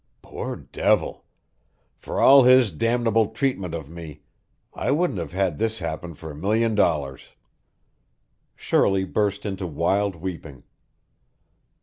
Poor 0.23 0.55
devil! 0.55 1.25
For 1.95 2.19
all 2.19 2.41
his 2.41 2.71
damnable 2.71 3.27
treatment 3.27 3.75
of 3.75 3.87
me, 3.87 4.21
I 4.73 4.89
wouldn't 4.89 5.19
have 5.19 5.31
had 5.31 5.59
this 5.59 5.77
happen 5.77 6.15
for 6.15 6.31
a 6.31 6.35
million 6.35 6.73
dollars." 6.73 7.33
Shirley 8.55 9.03
burst 9.03 9.45
into 9.45 9.67
wild 9.67 10.15
weeping. 10.15 10.63